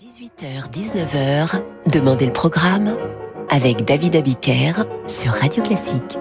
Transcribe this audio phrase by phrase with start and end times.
[0.00, 1.62] 18h-19h,
[1.92, 2.96] Demandez le programme
[3.50, 6.18] avec David Abiker sur Radio Classique.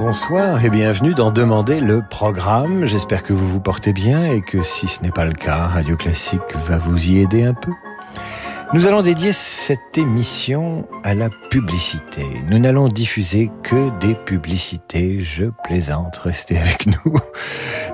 [0.00, 2.86] Bonsoir et bienvenue dans Demander le programme.
[2.86, 5.96] J'espère que vous vous portez bien et que si ce n'est pas le cas, Radio
[5.96, 7.70] Classique va vous y aider un peu.
[8.72, 12.26] Nous allons dédier cette émission à la publicité.
[12.50, 15.20] Nous n'allons diffuser que des publicités.
[15.20, 17.14] Je plaisante, restez avec nous.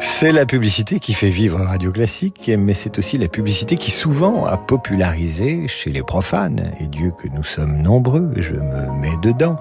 [0.00, 4.46] C'est la publicité qui fait vivre Radio Classique, mais c'est aussi la publicité qui souvent
[4.46, 9.56] a popularisé chez les profanes, et Dieu que nous sommes nombreux, je me mets dedans,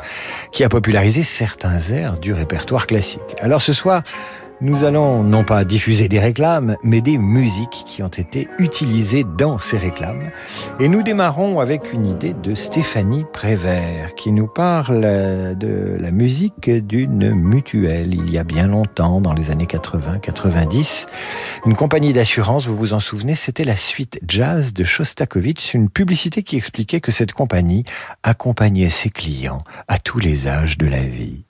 [0.51, 3.35] qui a popularisé certains airs du répertoire classique.
[3.41, 4.03] Alors ce soir,
[4.61, 9.57] nous allons non pas diffuser des réclames, mais des musiques qui ont été utilisées dans
[9.57, 10.31] ces réclames.
[10.79, 15.01] Et nous démarrons avec une idée de Stéphanie Prévert, qui nous parle
[15.57, 18.13] de la musique d'une mutuelle.
[18.13, 21.05] Il y a bien longtemps, dans les années 80-90,
[21.65, 26.43] une compagnie d'assurance, vous vous en souvenez, c'était la suite jazz de Shostakovich, une publicité
[26.43, 27.85] qui expliquait que cette compagnie
[28.23, 31.45] accompagnait ses clients à tous les âges de la vie.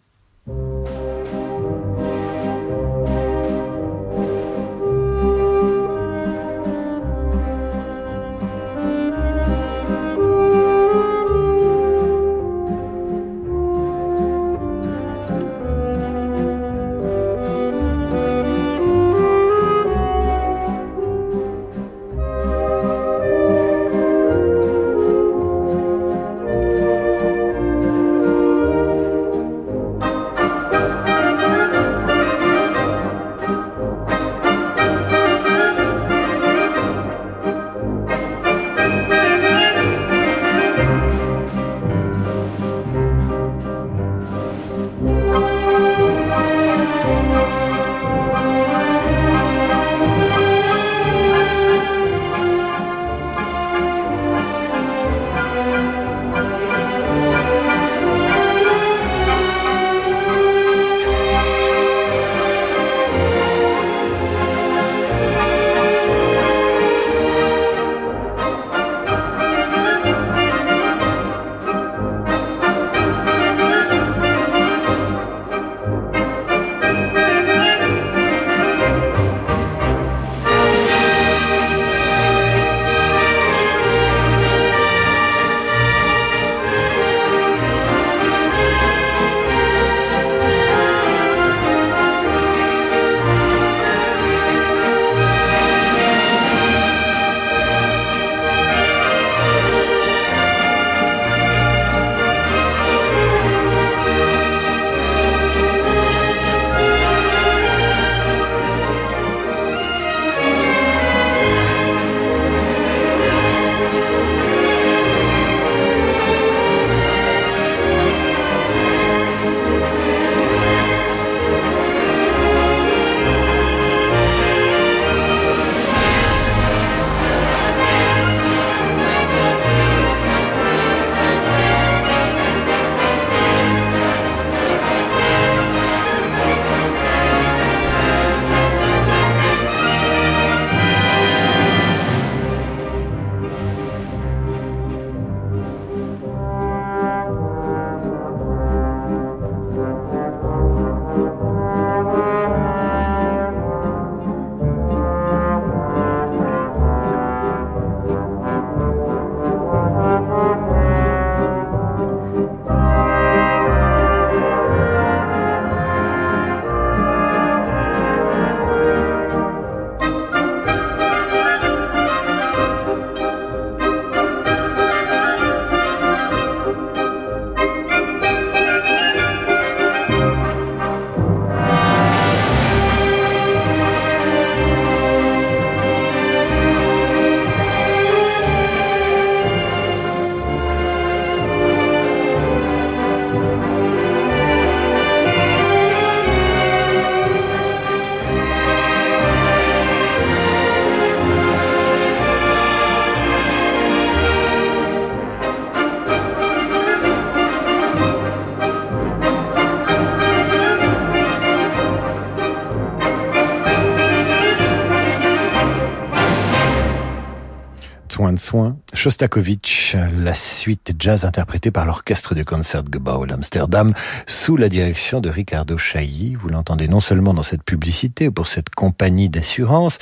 [218.93, 223.93] Shostakovich, la suite jazz interprétée par l'orchestre du Concertgebouw d'Amsterdam
[224.27, 226.35] sous la direction de Ricardo Chailly.
[226.35, 229.97] Vous l'entendez non seulement dans cette publicité pour cette compagnie d'assurance,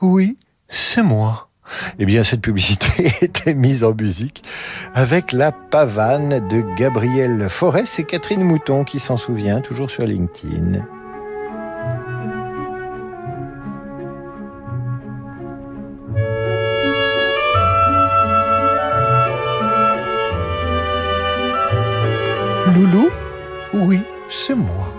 [0.00, 0.36] Oui,
[0.68, 1.49] c'est moi.
[1.98, 4.42] Eh bien, cette publicité était mise en musique
[4.94, 10.84] avec la pavane de Gabriel Forest et Catherine Mouton qui s'en souvient, toujours sur LinkedIn.
[22.74, 23.10] Loulou?
[23.74, 24.89] Oui, c'est moi.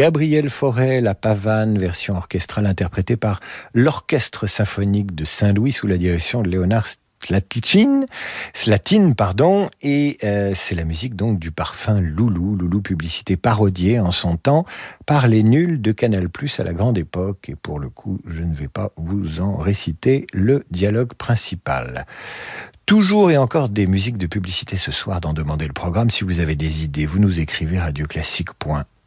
[0.00, 3.40] Gabriel Fauré, La Pavane, version orchestrale interprétée par
[3.74, 6.86] l'Orchestre symphonique de Saint-Louis sous la direction de Léonard
[7.22, 8.06] Slatine,
[8.54, 14.10] Slatine pardon, et euh, c'est la musique donc du parfum Loulou, Loulou publicité parodiée en
[14.10, 14.64] son temps
[15.04, 17.50] par les nuls de Canal+ à la grande époque.
[17.50, 22.06] Et pour le coup, je ne vais pas vous en réciter le dialogue principal.
[22.86, 26.08] Toujours et encore des musiques de publicité ce soir dans Demander le programme.
[26.08, 28.99] Si vous avez des idées, vous nous écrivez radioclassique.fr.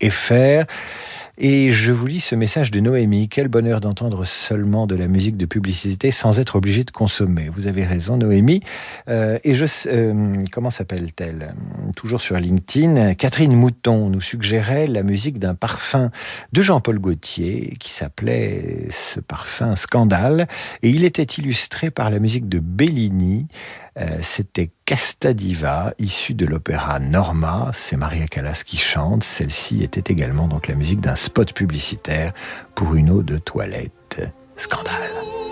[1.40, 3.28] Et je vous lis ce message de Noémie.
[3.28, 7.50] Quel bonheur d'entendre seulement de la musique de publicité sans être obligé de consommer.
[7.56, 8.62] Vous avez raison, Noémie.
[9.10, 11.48] Euh, et je, euh, comment s'appelle-t-elle?
[11.96, 16.12] Toujours sur LinkedIn, Catherine Mouton nous suggérait la musique d'un parfum
[16.52, 20.48] de Jean-Paul Gaultier qui s'appelait ce parfum Scandale.
[20.84, 23.48] Et il était illustré par la musique de Bellini.
[24.00, 27.72] Euh, c'était Casta Diva, issue de l'opéra Norma.
[27.74, 29.24] C'est Maria Callas qui chante.
[29.24, 32.34] Celle-ci était également donc la musique d'un spot publicitaire
[32.76, 34.22] pour une eau de toilette.
[34.58, 35.43] Scandale.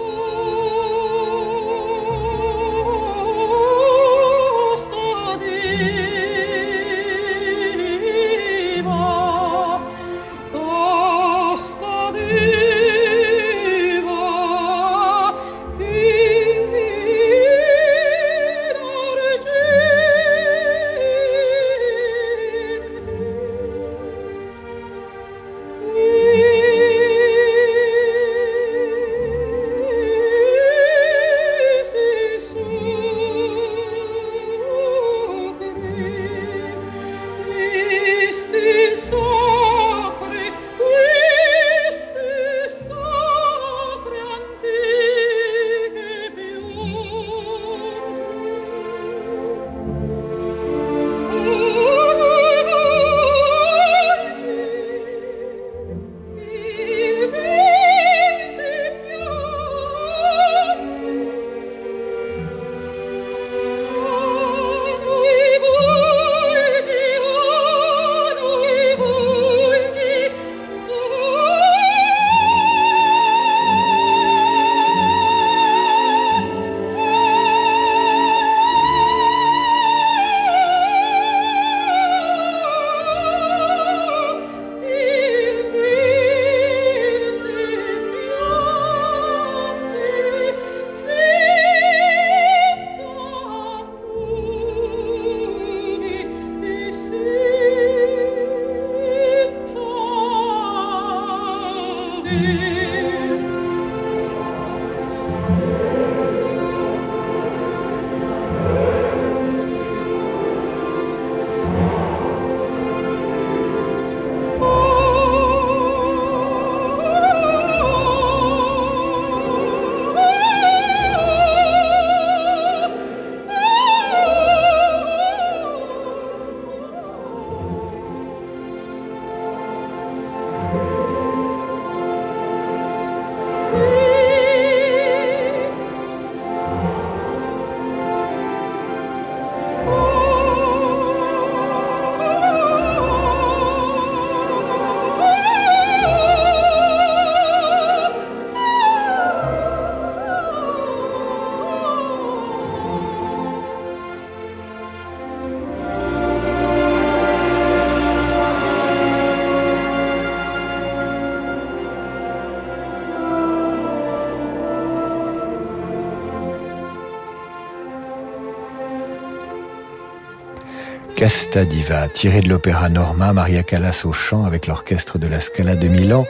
[171.21, 175.75] Casta Diva, tiré de l'opéra Norma, Maria Callas au chant avec l'orchestre de la Scala
[175.75, 176.25] de Milan,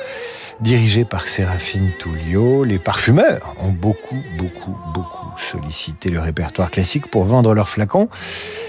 [0.59, 2.65] dirigé par Séraphine Tullio.
[2.65, 8.09] Les parfumeurs ont beaucoup, beaucoup, beaucoup sollicité le répertoire classique pour vendre leurs flacons.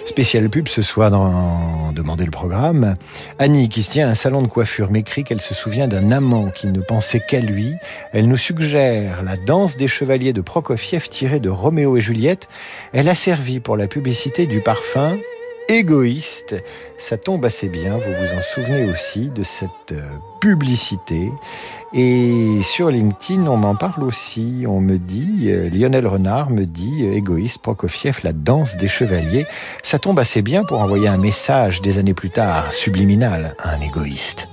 [0.05, 2.95] Spécial pub ce soir dans Demander le programme.
[3.41, 6.51] Annie, qui se tient à un salon de coiffure, m'écrit qu'elle se souvient d'un amant
[6.51, 7.75] qui ne pensait qu'à lui.
[8.13, 12.49] Elle nous suggère la danse des chevaliers de Prokofiev tirée de Roméo et Juliette.
[12.93, 15.19] Elle a servi pour la publicité du parfum
[15.73, 16.55] égoïste.
[16.99, 20.03] Ça tombe assez bien, vous vous en souvenez aussi de cette euh,
[20.41, 21.31] publicité.
[21.95, 24.65] Et sur LinkedIn, on m'en parle aussi.
[24.69, 29.47] On me dit, euh, Lionel Renard me dit, euh, égoïste, Prokofiev, la danse des chevaliers.
[29.83, 33.81] Ça tombe assez bien pour envoyer un message des années plus tard, subliminal, à un
[33.81, 34.49] égoïste.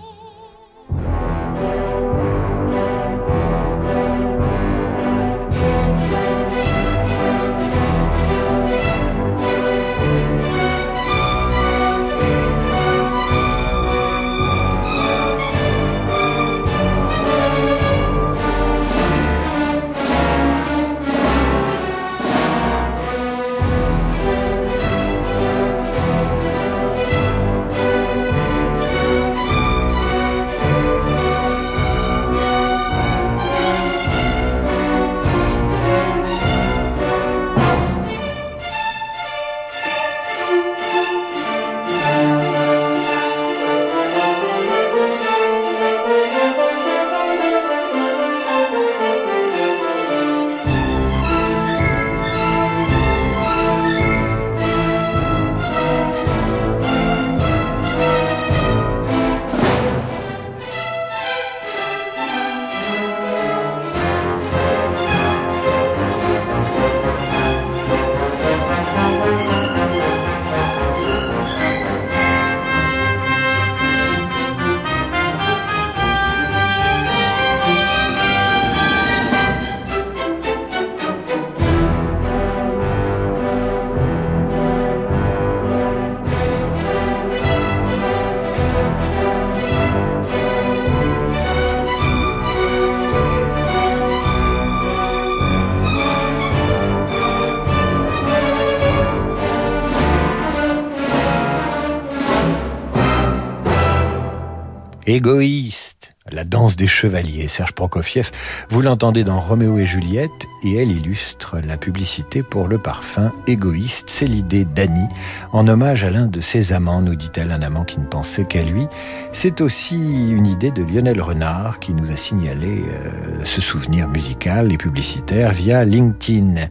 [105.10, 108.30] Égoïste, la danse des chevaliers, Serge Prokofiev.
[108.70, 114.08] Vous l'entendez dans Roméo et Juliette et elle illustre la publicité pour le parfum égoïste.
[114.08, 115.08] C'est l'idée d'Annie,
[115.52, 118.62] en hommage à l'un de ses amants, nous dit-elle, un amant qui ne pensait qu'à
[118.62, 118.86] lui.
[119.34, 124.72] C'est aussi une idée de Lionel Renard qui nous a signalé euh, ce souvenir musical
[124.72, 126.68] et publicitaire via LinkedIn.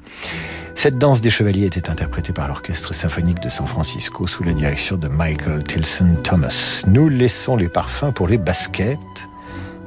[0.79, 4.97] Cette danse des chevaliers était interprétée par l'Orchestre symphonique de San Francisco sous la direction
[4.97, 6.85] de Michael Tilson Thomas.
[6.87, 8.97] Nous laissons les parfums pour les baskets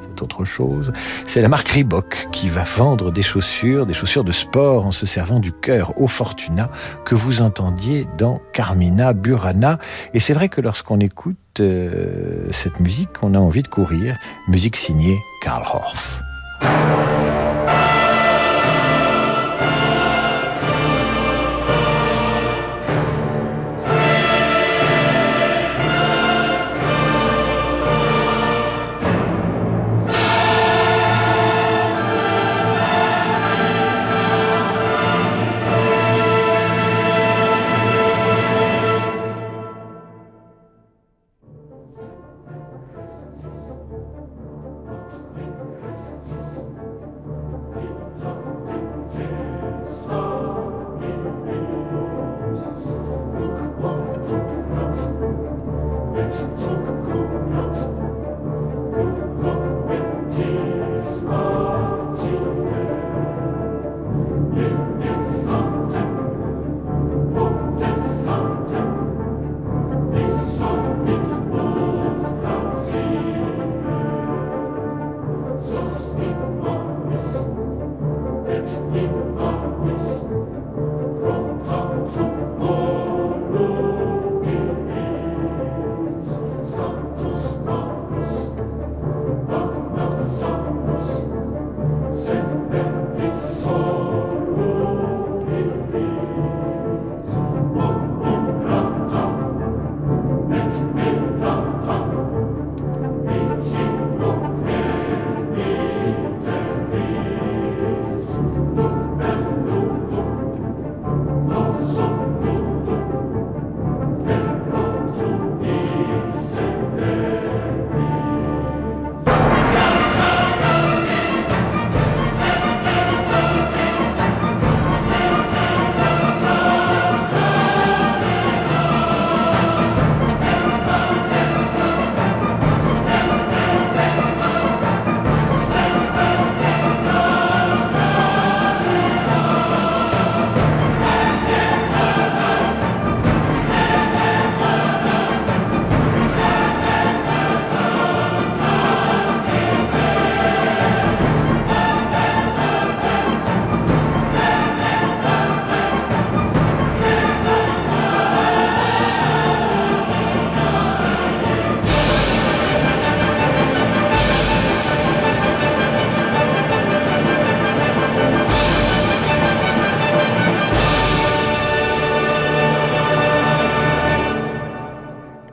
[0.01, 0.91] C'est autre chose.
[1.27, 5.05] C'est la marque Reebok qui va vendre des chaussures, des chaussures de sport en se
[5.05, 6.69] servant du cœur au Fortuna
[7.05, 9.79] que vous entendiez dans Carmina Burana.
[10.13, 14.17] Et c'est vrai que lorsqu'on écoute euh, cette musique, on a envie de courir.
[14.49, 16.21] Musique signée Karl Horff.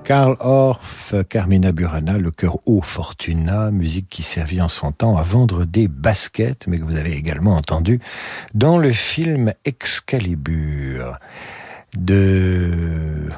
[0.09, 5.23] Karl Orff, Carmina Burana, le cœur haut Fortuna, musique qui servit en son temps à
[5.23, 8.01] vendre des baskets, mais que vous avez également entendu
[8.55, 11.19] dans le film Excalibur
[11.95, 13.29] de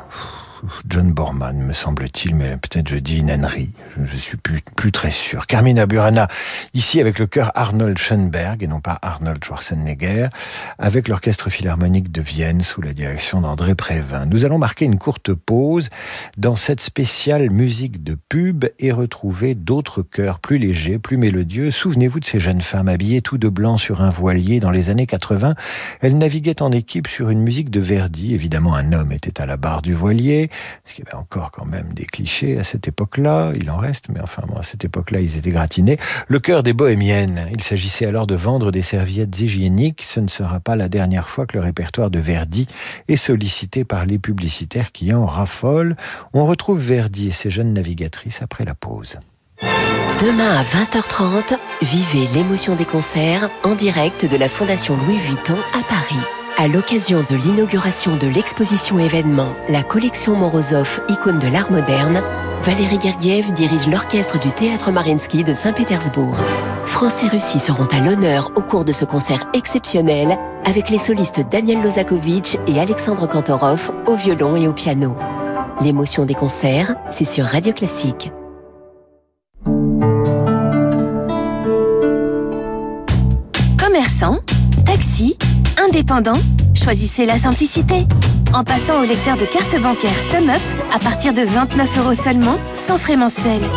[0.88, 3.70] John Borman, me semble-t-il, mais peut-être je dis ânerie.
[3.96, 5.46] Je, ne suis plus, plus très sûr.
[5.46, 6.28] Carmina Burana,
[6.74, 10.28] ici avec le chœur Arnold Schoenberg et non pas Arnold Schwarzenegger,
[10.78, 14.26] avec l'orchestre philharmonique de Vienne sous la direction d'André Prévin.
[14.26, 15.88] Nous allons marquer une courte pause
[16.36, 21.70] dans cette spéciale musique de pub et retrouver d'autres chœurs plus légers, plus mélodieux.
[21.70, 25.06] Souvenez-vous de ces jeunes femmes habillées tout de blanc sur un voilier dans les années
[25.06, 25.54] 80.
[26.00, 28.34] Elles naviguaient en équipe sur une musique de Verdi.
[28.34, 30.49] Évidemment, un homme était à la barre du voilier
[30.82, 34.06] parce qu'il y avait encore quand même des clichés à cette époque-là, il en reste,
[34.08, 35.98] mais enfin à cette époque-là, ils étaient gratinés.
[36.28, 37.48] Le cœur des bohémiennes.
[37.52, 40.02] Il s'agissait alors de vendre des serviettes hygiéniques.
[40.02, 42.66] Ce ne sera pas la dernière fois que le répertoire de Verdi
[43.08, 45.96] est sollicité par les publicitaires qui en raffolent.
[46.32, 49.18] On retrouve Verdi et ses jeunes navigatrices après la pause.
[50.20, 55.82] Demain à 20h30, vivez l'émotion des concerts en direct de la Fondation Louis Vuitton à
[55.82, 56.39] Paris.
[56.60, 62.20] À l'occasion de l'inauguration de l'exposition événement La collection Morozov, icône de l'art moderne,
[62.62, 66.36] Valérie Gergiev dirige l'orchestre du Théâtre Marinsky de Saint-Pétersbourg.
[66.84, 71.40] France et Russie seront à l'honneur au cours de ce concert exceptionnel avec les solistes
[71.50, 75.16] Daniel Lozakovitch et Alexandre Kantorov au violon et au piano.
[75.80, 78.30] L'émotion des concerts, c'est sur Radio Classique.
[83.78, 84.40] Commerçants,
[84.84, 85.38] taxis,
[85.90, 86.38] indépendant,
[86.72, 88.06] choisissez la simplicité.
[88.54, 90.60] En passant au lecteur de carte bancaire SumUp
[90.92, 93.68] à partir de 29 euros seulement, sans frais mensuels.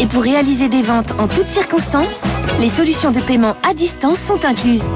[0.00, 2.22] Et pour réaliser des ventes en toutes circonstances,
[2.60, 4.92] les solutions de paiement à distance sont incluses.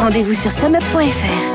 [0.00, 1.54] Rendez-vous sur sumup.fr.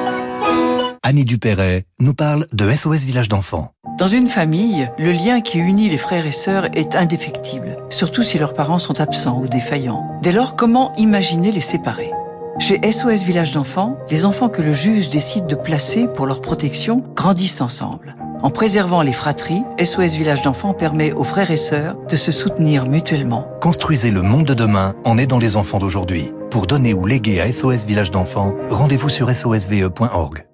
[1.04, 3.72] Annie Dupéret nous parle de SOS Village d'enfants.
[4.00, 8.40] Dans une famille, le lien qui unit les frères et sœurs est indéfectible, surtout si
[8.40, 10.06] leurs parents sont absents ou défaillants.
[10.22, 12.12] Dès lors, comment imaginer les séparer?
[12.60, 17.04] Chez SOS Village d'enfants, les enfants que le juge décide de placer pour leur protection
[17.16, 18.16] grandissent ensemble.
[18.44, 22.86] En préservant les fratries, SOS Village d'enfants permet aux frères et sœurs de se soutenir
[22.86, 23.48] mutuellement.
[23.60, 26.32] Construisez le monde de demain en aidant les enfants d'aujourd'hui.
[26.52, 30.46] Pour donner ou léguer à SOS Village d'enfants, rendez-vous sur sosve.org.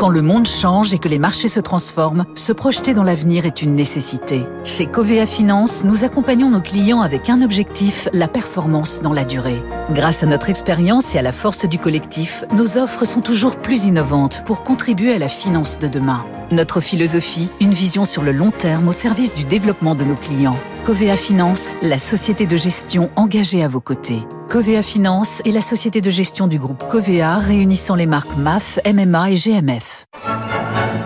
[0.00, 3.60] Quand le monde change et que les marchés se transforment, se projeter dans l'avenir est
[3.60, 4.46] une nécessité.
[4.64, 9.62] Chez Covea Finance, nous accompagnons nos clients avec un objectif, la performance dans la durée.
[9.90, 13.84] Grâce à notre expérience et à la force du collectif, nos offres sont toujours plus
[13.84, 16.24] innovantes pour contribuer à la finance de demain.
[16.52, 20.58] Notre philosophie, une vision sur le long terme au service du développement de nos clients.
[20.84, 24.18] Covea Finance, la société de gestion engagée à vos côtés.
[24.48, 29.30] Covea Finance est la société de gestion du groupe Covea réunissant les marques MAF, MMA
[29.30, 30.06] et GMF.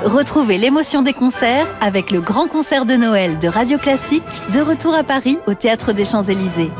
[0.03, 4.95] Retrouvez l'émotion des concerts avec le grand concert de Noël de Radio Classique, de retour
[4.95, 6.71] à Paris au Théâtre des Champs-Élysées.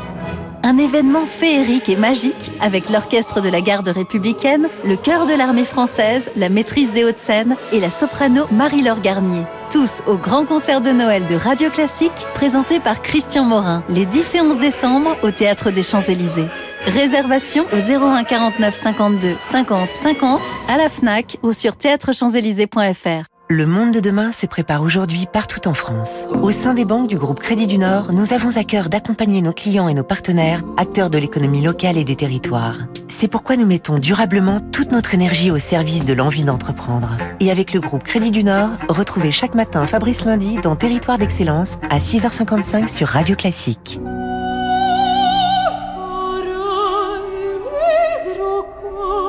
[0.67, 5.63] Un événement féerique et magique avec l'orchestre de la garde républicaine, le chœur de l'armée
[5.63, 9.43] française, la maîtrise des Hauts-de-Seine et la soprano Marie-Laure Garnier.
[9.69, 14.33] Tous au grand concert de Noël de Radio Classique, présenté par Christian Morin, les 10
[14.33, 16.47] et 11 décembre au Théâtre des Champs-Élysées.
[16.87, 23.34] Réservation au 01 49 52 50 50 à la FNAC ou sur théâtrechamps-élysées.fr.
[23.47, 26.25] Le monde de demain se prépare aujourd'hui partout en France.
[26.41, 29.53] Au sein des banques du groupe Crédit du Nord, nous avons à cœur d'accompagner nos
[29.53, 32.79] clients et nos partenaires, acteurs de l'économie locale et des territoires.
[33.07, 37.17] C'est pourquoi nous mettons durablement toute notre énergie au service de l'envie d'entreprendre.
[37.39, 41.77] Et avec le groupe Crédit du Nord, retrouvez chaque matin Fabrice Lundi dans Territoire d'Excellence
[41.91, 43.99] à 6h55 sur Radio Classique.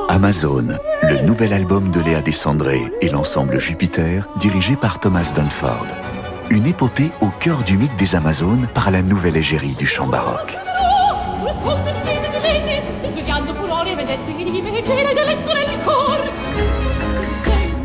[0.08, 0.68] Amazon,
[1.08, 5.86] le nouvel album de Léa Descendré et l'ensemble Jupiter, dirigé par Thomas Dunford.
[6.50, 10.56] Une épopée au cœur du mythe des Amazones par la nouvelle égérie du chant baroque.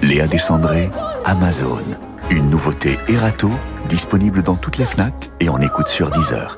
[0.02, 0.90] Léa Descendré,
[1.26, 1.84] Amazon.
[2.32, 3.52] Une nouveauté Erato,
[3.88, 6.58] disponible dans toutes les FNAC et en écoute sur Deezer.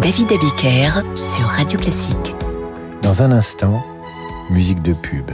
[0.00, 2.34] David Abiker sur Radio Classique.
[3.04, 3.84] Dans un instant,
[4.48, 5.30] musique de pub.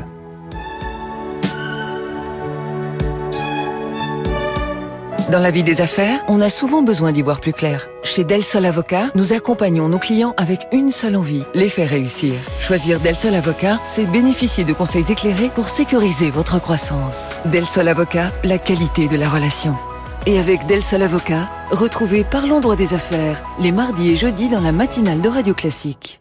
[5.30, 7.86] Dans la vie des affaires, on a souvent besoin d'y voir plus clair.
[8.02, 12.34] Chez Del Sol Avocat, nous accompagnons nos clients avec une seule envie, les faire réussir.
[12.58, 17.30] Choisir Del Sol Avocat, c'est bénéficier de conseils éclairés pour sécuriser votre croissance.
[17.44, 19.76] Del Sol Avocat, la qualité de la relation.
[20.26, 24.60] Et avec Del Sol Avocat, retrouvez Parlons droit des affaires, les mardis et jeudis dans
[24.60, 26.20] la matinale de Radio Classique.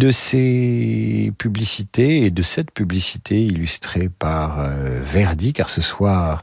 [0.00, 6.42] De ces publicités et de cette publicité illustrée par euh, Verdi, car ce soir,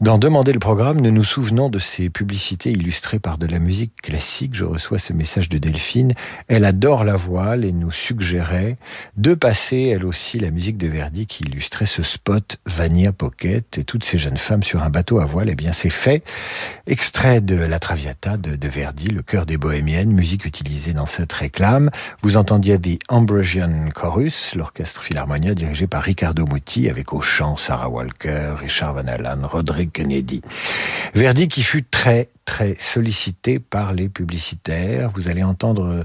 [0.00, 3.94] dans Demander le programme, nous nous souvenons de ces publicités illustrées par de la musique
[4.02, 4.54] classique.
[4.54, 6.12] Je reçois ce message de Delphine.
[6.48, 8.76] Elle adore la voile et nous suggérait
[9.16, 13.84] de passer elle aussi la musique de Verdi qui illustrait ce spot Vania Pocket et
[13.84, 15.48] toutes ces jeunes femmes sur un bateau à voile.
[15.48, 16.22] Eh bien, c'est fait.
[16.86, 21.90] Extrait de La Traviata de, Verdi, le cœur des bohémiennes, musique utilisée dans cette réclame.
[22.22, 27.88] Vous entendiez The Ambrosian Chorus, l'orchestre Philharmonia dirigé par Riccardo Muti avec au chant Sarah
[27.88, 29.46] Walker, Richard Van Allen,
[29.90, 30.42] Kennedy.
[31.14, 35.10] Verdi qui fut très très sollicité par les publicitaires.
[35.14, 36.04] Vous allez entendre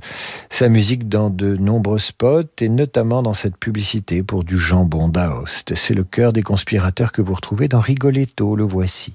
[0.50, 5.76] sa musique dans de nombreux spots et notamment dans cette publicité pour du jambon d'Aoste.
[5.76, 9.14] C'est le cœur des conspirateurs que vous retrouvez dans Rigoletto, le voici.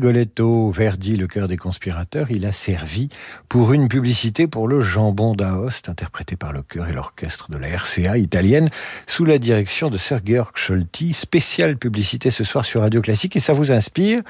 [0.00, 3.08] Rigoletto, Verdi, le cœur des conspirateurs, il a servi
[3.48, 7.68] pour une publicité pour le jambon d'Aoste, interprété par le chœur et l'orchestre de la
[7.68, 8.68] RCA italienne,
[9.06, 11.12] sous la direction de Sir Georg Scholti.
[11.12, 14.20] Spéciale publicité ce soir sur Radio Classique et ça vous inspire.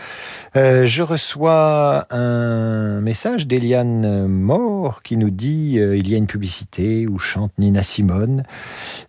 [0.57, 6.27] Euh, je reçois un message d'Eliane Moore qui nous dit euh, il y a une
[6.27, 8.45] publicité où chante Nina Simone.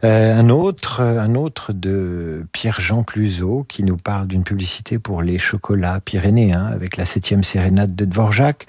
[0.03, 5.39] Euh, un autre, un autre de Pierre-Jean Cluzot qui nous parle d'une publicité pour les
[5.39, 8.65] chocolats Pyrénéens avec la septième sérénade de Dvorak.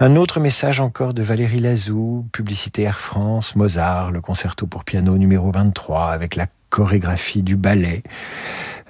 [0.00, 5.16] Un autre message encore de Valérie Lazou, publicité Air France, Mozart, le concerto pour piano
[5.16, 8.02] numéro 23 avec la chorégraphie du ballet.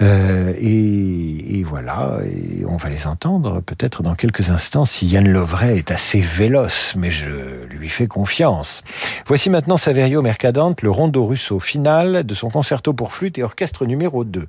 [0.01, 2.19] Euh, et, voilà,
[2.67, 7.11] on va les entendre peut-être dans quelques instants si Yann Lovray est assez véloce, mais
[7.11, 8.83] je lui fais confiance.
[9.27, 13.87] Voici maintenant Saverio Mercadante, le rondo russo final de son concerto pour flûte et orchestre
[13.87, 14.47] numéro 2.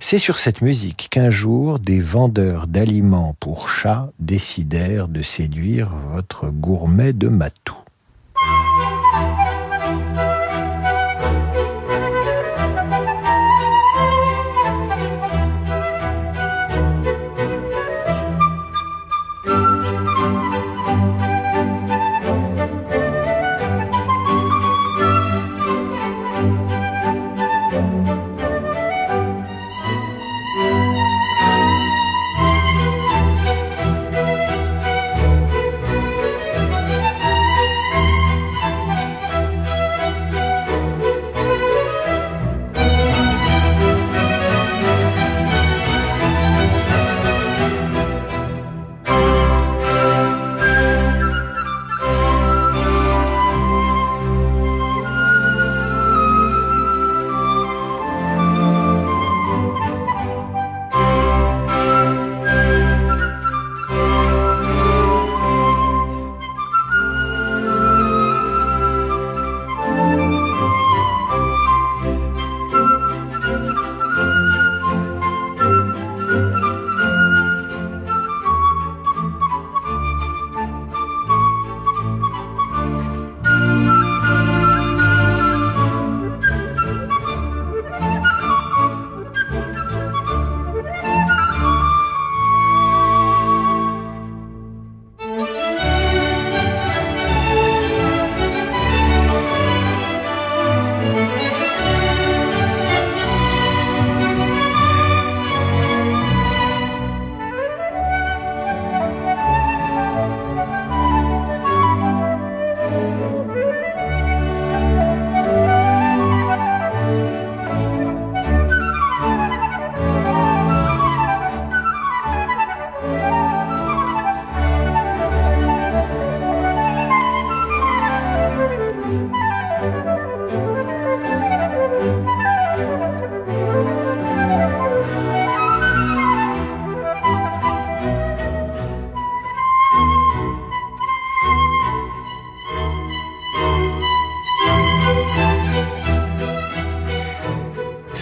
[0.00, 6.48] C'est sur cette musique qu'un jour des vendeurs d'aliments pour chats décidèrent de séduire votre
[6.48, 7.76] gourmet de matou.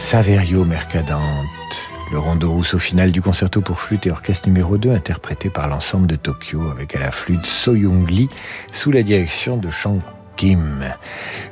[0.07, 4.93] Saverio Mercadante, le rondo russe au final du concerto pour flûte et orchestre numéro 2
[4.93, 8.29] interprété par l'ensemble de Tokyo avec à la flûte Soyoung Lee
[8.73, 9.99] sous la direction de Shang
[10.37, 10.95] Kim.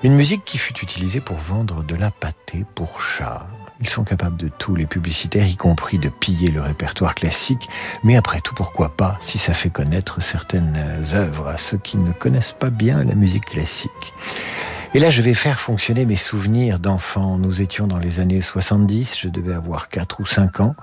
[0.04, 3.44] Une musique qui fut utilisée pour vendre de la pâtée pour chat.
[3.80, 7.68] Ils sont capables de tout, les publicitaires, y compris de piller le répertoire classique.
[8.04, 10.78] Mais après tout, pourquoi pas, si ça fait connaître certaines
[11.12, 13.90] œuvres à ceux qui ne connaissent pas bien la musique classique.
[14.96, 17.36] Et là, je vais faire fonctionner mes souvenirs d'enfant.
[17.36, 20.76] Nous étions dans les années 70, je devais avoir 4 ou 5 ans.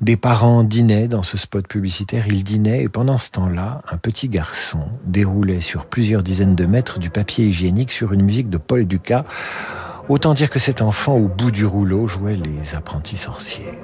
[0.00, 4.28] Des parents dînaient dans ce spot publicitaire, ils dînaient et pendant ce temps-là, un petit
[4.28, 8.84] garçon déroulait sur plusieurs dizaines de mètres du papier hygiénique sur une musique de Paul
[8.84, 9.24] Ducas.
[10.08, 13.74] Autant dire que cet enfant au bout du rouleau jouait les apprentis sorciers.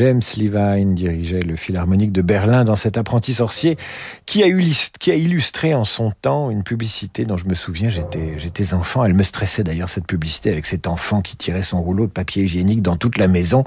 [0.00, 3.76] James Levine dirigeait le Philharmonique de Berlin dans cet apprenti sorcier
[4.24, 9.04] qui a, illustré en son temps une publicité dont je me souviens, j'étais enfant.
[9.04, 12.44] Elle me stressait d'ailleurs cette publicité avec cet enfant qui tirait son rouleau de papier
[12.44, 13.62] hygiénique dans toute la maison.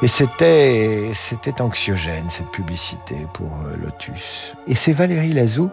[0.00, 1.12] Et c'était
[1.60, 4.54] anxiogène cette publicité pour euh, Lotus.
[4.66, 5.68] Et c'est Valérie Lazou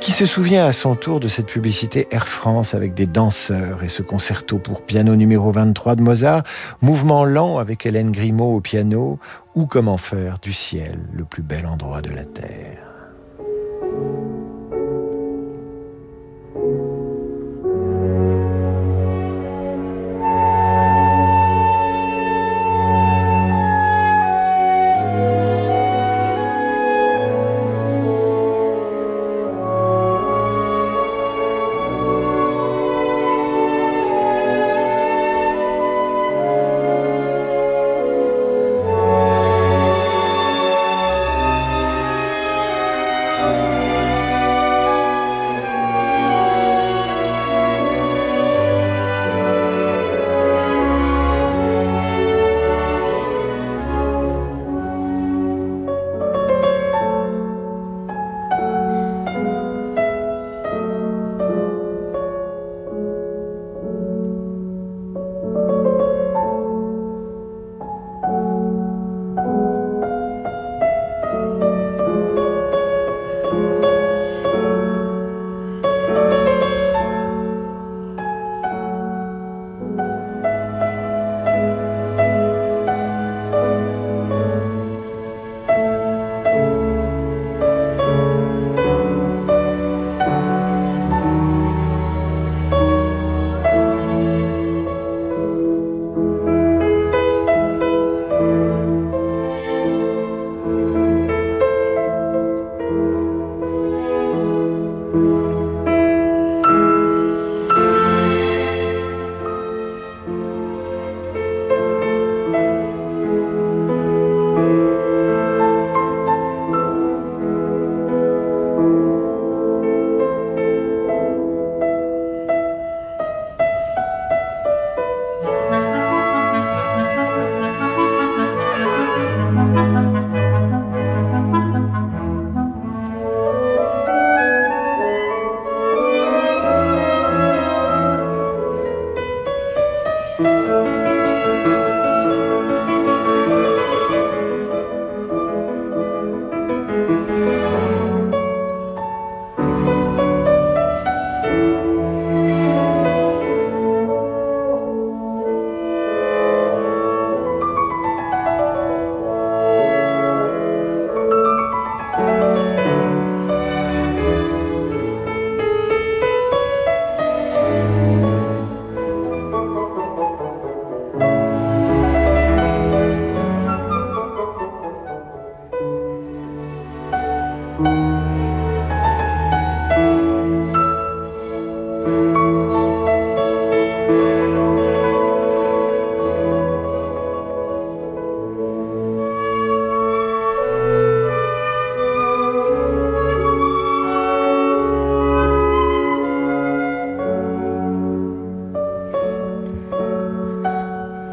[0.00, 3.88] qui se souvient à son tour de cette publicité Air France avec des danseurs et
[3.88, 6.42] ce concerto pour piano numéro 23 de Mozart,
[6.82, 9.18] mouvement lent avec Hélène Grimaud au piano,
[9.54, 12.86] ou comment faire du ciel le plus bel endroit de la terre?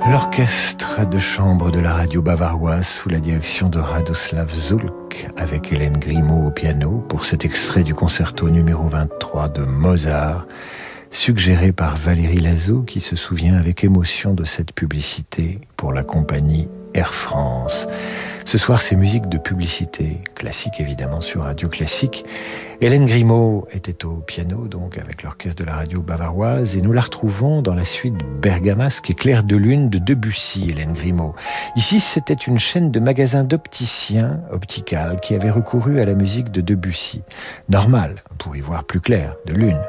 [0.06, 5.98] L'orchestre de chambre de la radio bavaroise sous la direction de Radoslav Zulk avec Hélène
[5.98, 10.46] Grimaud au piano pour cet extrait du concerto numéro 23 de Mozart,
[11.10, 16.68] suggéré par Valérie Lazou qui se souvient avec émotion de cette publicité pour la compagnie
[16.94, 17.88] Air France.
[18.46, 22.26] Ce soir, c'est musique de publicité, classique évidemment sur Radio Classique.
[22.82, 27.02] Hélène Grimaud était au piano, donc avec l'orchestre de la radio bavaroise, et nous la
[27.02, 31.36] retrouvons dans la suite Bergamasque et Clair de Lune de Debussy, Hélène Grimaud.
[31.78, 36.62] Ici, c'était une chaîne de magasins d'opticiens optical qui avait recouru à la musique de
[36.62, 37.22] Debussy.
[37.70, 39.80] Normal, pour y voir plus clair, de lune.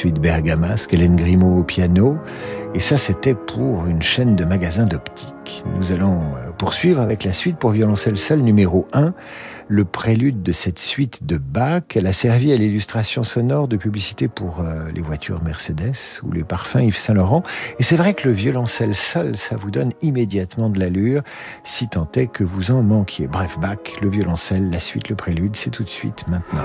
[0.00, 2.16] Suite Bergamasque, Hélène Grimaud au piano.
[2.74, 5.62] Et ça, c'était pour une chaîne de magasins d'optique.
[5.76, 9.12] Nous allons euh, poursuivre avec la suite pour violoncelle seul numéro 1,
[9.68, 11.82] le prélude de cette suite de Bach.
[11.94, 16.44] Elle a servi à l'illustration sonore de publicité pour euh, les voitures Mercedes ou les
[16.44, 17.42] parfums Yves Saint Laurent.
[17.78, 21.20] Et c'est vrai que le violoncelle seul, ça vous donne immédiatement de l'allure,
[21.62, 23.26] si tant est que vous en manquiez.
[23.26, 26.64] Bref, Bach, le violoncelle, la suite, le prélude, c'est tout de suite maintenant.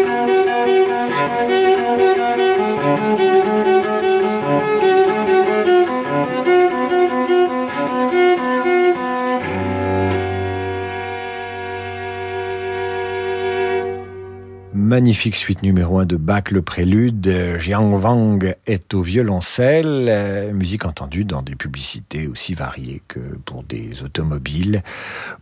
[14.91, 17.57] magnifique suite numéro 1 de Bach, le prélude.
[17.59, 23.63] Jiang Wang est au violoncelle, euh, musique entendue dans des publicités aussi variées que pour
[23.63, 24.83] des automobiles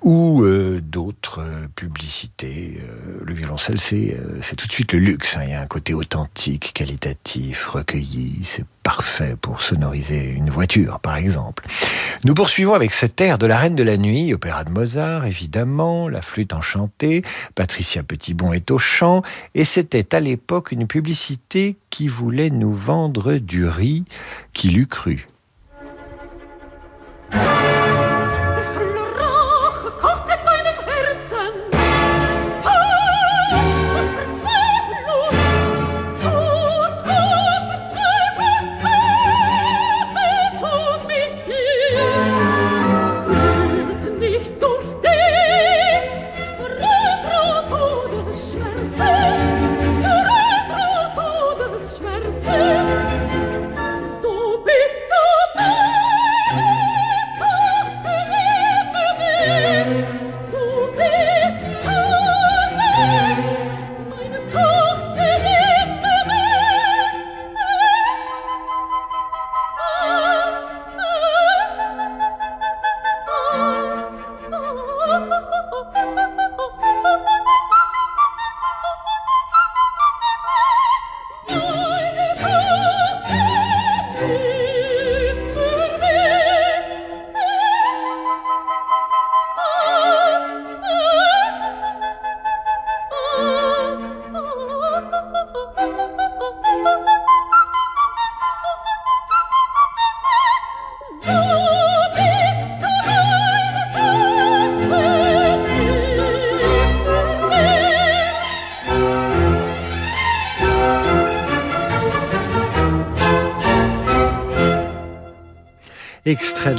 [0.03, 2.79] ou euh, d'autres euh, publicités.
[3.25, 5.35] le violoncelle, c'est tout de suite le luxe.
[5.35, 5.45] Hein.
[5.45, 8.41] Il y a un côté authentique, qualitatif, recueilli.
[8.43, 11.65] C'est parfait pour sonoriser une voiture, par exemple.
[12.23, 16.07] Nous poursuivons avec cette air de la Reine de la Nuit, opéra de Mozart, évidemment,
[16.07, 17.23] la flûte enchantée,
[17.55, 19.21] Patricia Petitbon est au chant,
[19.55, 24.05] et c'était à l'époque une publicité qui voulait nous vendre du riz,
[24.53, 25.27] qui l'eût cru.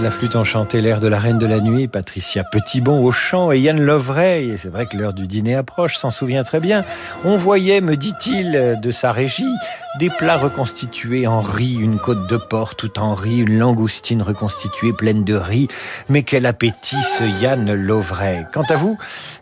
[0.03, 3.59] La flûte enchantée, l'air de la Reine de la Nuit, Patricia Petitbon au chant et
[3.59, 4.51] Yann Lovray.
[4.51, 6.85] Et c'est vrai que l'heure du dîner approche, s'en souvient très bien.
[7.25, 9.53] On voyait, me dit-il, de sa régie,
[9.99, 14.93] des plats reconstitués en riz, une côte de porc tout en riz, une langoustine reconstituée
[14.93, 15.69] pleine de riz.
[16.09, 18.47] Mais quel appétit ce Yann Lovray.
[18.53, 18.99] Quant à vous,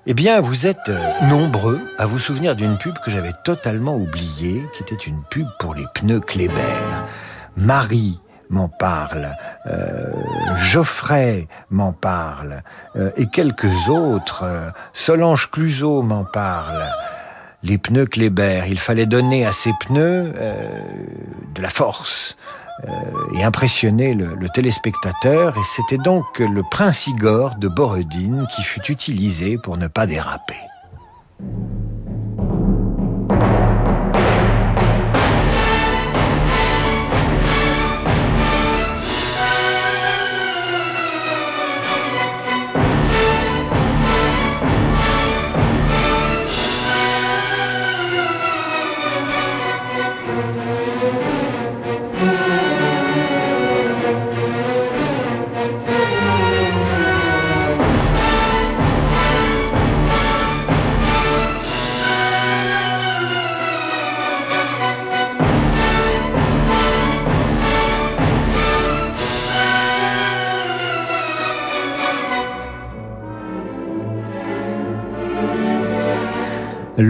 [0.07, 0.99] eh bien, vous êtes euh,
[1.29, 5.75] nombreux à vous souvenir d'une pub que j'avais totalement oubliée, qui était une pub pour
[5.75, 6.55] les pneus Kléber.
[7.57, 8.19] Marie
[8.51, 9.37] m'en parle,
[9.67, 10.13] euh,
[10.57, 12.63] Geoffrey m'en parle,
[12.97, 16.89] euh, et quelques autres, euh, Solange Cluseau m'en parle.
[17.63, 20.33] Les pneus Kléber, il fallait donner à ces pneus
[21.55, 22.37] de la force
[23.35, 28.93] et impressionner le, le téléspectateur, et c'était donc le prince Igor de Borodine qui fut
[28.93, 30.55] utilisé pour ne pas déraper.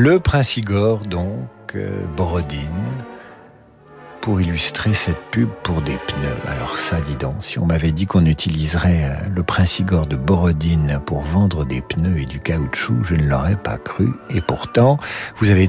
[0.00, 2.60] Le Prince Igor, donc, euh, Borodine,
[4.20, 6.36] pour illustrer cette pub pour des pneus.
[6.46, 10.14] Alors ça, dis donc, si on m'avait dit qu'on utiliserait euh, le Prince Igor de
[10.14, 14.12] Borodine pour vendre des pneus et du caoutchouc, je ne l'aurais pas cru.
[14.30, 15.00] Et pourtant,
[15.38, 15.68] vous avez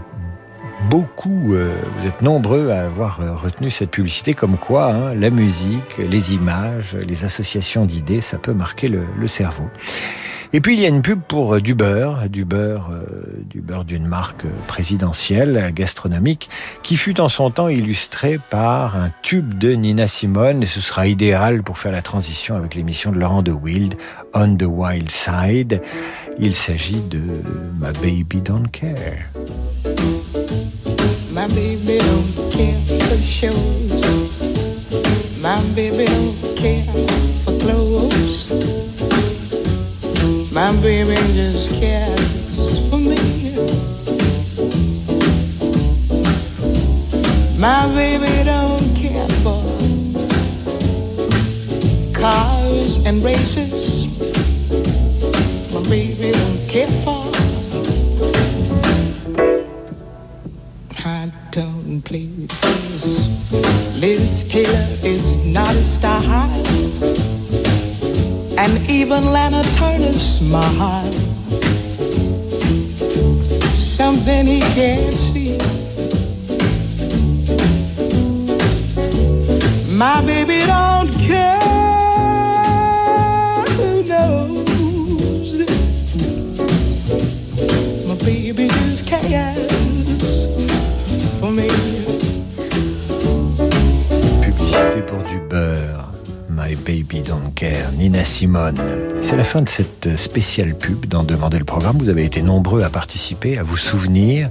[0.91, 5.97] beaucoup, euh, vous êtes nombreux à avoir retenu cette publicité, comme quoi hein, la musique,
[5.97, 9.71] les images, les associations d'idées, ça peut marquer le, cerveau.
[10.51, 12.89] Et puis il y a une pub pour euh, du beurre, du beurre,
[13.49, 16.49] du beurre d'une marque présidentielle gastronomique,
[16.81, 21.07] qui fut en son temps illustrée par un tube de Nina Simone, et ce sera
[21.07, 23.95] idéal pour faire la transition avec l'émission de Laurent de Wild,
[24.33, 25.81] On the Wild Side.
[26.39, 27.21] Il s'agit de
[27.79, 29.29] My Baby Don't Care.
[31.31, 32.75] My baby don't care
[33.07, 33.53] for shows.
[35.41, 37.08] My baby don't care
[100.19, 101.97] spéciale pub dans Demander le programme.
[101.97, 104.49] Vous avez été nombreux à participer, à vous souvenir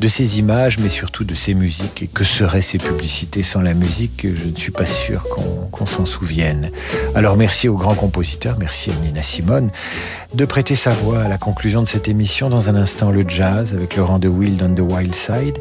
[0.00, 2.02] de ces images, mais surtout de ces musiques.
[2.02, 4.26] Et que seraient ces publicités sans la musique?
[4.26, 6.70] Je ne suis pas sûr qu'on qu s'en souvienne.
[7.14, 9.70] Alors merci aux grands compositeurs, merci à Nina Simone
[10.34, 12.48] de prêter sa voix à la conclusion de cette émission.
[12.48, 15.58] Dans un instant, le jazz avec Laurent de Wild on the Wild Side.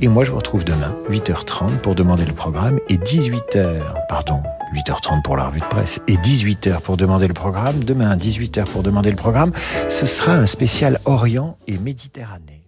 [0.00, 4.42] Et moi, je vous retrouve demain, 8h30 pour demander le programme et 18h, pardon,
[4.74, 7.84] 8h30 pour la revue de presse et 18h pour demander le programme.
[7.84, 9.52] Demain, 18h pour demander le programme.
[9.88, 12.58] Ce sera un spécial Orient et Méditerranée.